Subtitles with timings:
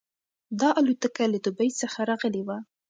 [0.59, 2.57] دا الوتکه له دوبۍ څخه راغلې وه.